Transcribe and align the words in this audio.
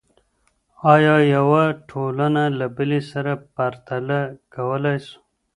آیا 0.93 1.15
یوه 1.35 1.63
ټولنه 1.89 2.43
له 2.59 2.65
بلې 2.75 3.01
سره 3.11 3.31
پرتله 3.55 4.19
کولی 4.53 4.97
سو؟ 5.05 5.15